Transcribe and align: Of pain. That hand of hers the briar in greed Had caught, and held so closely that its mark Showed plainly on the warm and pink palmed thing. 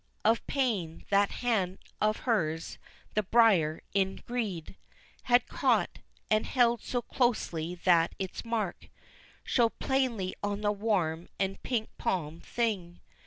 Of 0.25 0.43
pain. 0.47 1.05
That 1.11 1.29
hand 1.29 1.77
of 2.01 2.21
hers 2.21 2.79
the 3.13 3.21
briar 3.21 3.83
in 3.93 4.15
greed 4.25 4.75
Had 5.25 5.45
caught, 5.45 5.99
and 6.27 6.47
held 6.47 6.81
so 6.81 7.03
closely 7.03 7.75
that 7.83 8.15
its 8.17 8.43
mark 8.43 8.89
Showed 9.43 9.77
plainly 9.77 10.33
on 10.41 10.61
the 10.61 10.71
warm 10.71 11.29
and 11.39 11.61
pink 11.61 11.89
palmed 11.99 12.43
thing. 12.43 12.99